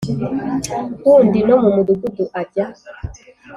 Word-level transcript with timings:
Wundi 1.05 1.39
no 1.47 1.55
mu 1.61 1.69
mudugudu 1.75 2.23
ajya 2.41 2.65